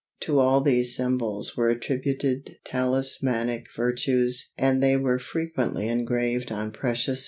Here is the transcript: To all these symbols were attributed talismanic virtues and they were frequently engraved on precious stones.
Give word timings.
To 0.21 0.39
all 0.39 0.61
these 0.61 0.95
symbols 0.95 1.55
were 1.55 1.69
attributed 1.69 2.57
talismanic 2.65 3.67
virtues 3.75 4.51
and 4.57 4.81
they 4.81 4.97
were 4.97 5.19
frequently 5.19 5.89
engraved 5.89 6.51
on 6.51 6.71
precious 6.71 7.19
stones. 7.19 7.19